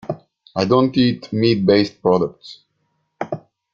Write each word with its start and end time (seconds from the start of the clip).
I 0.61 0.63
don’t 0.71 0.97
eat 0.97 1.21
meat 1.31 1.63
based 1.63 2.01
products. 2.01 2.49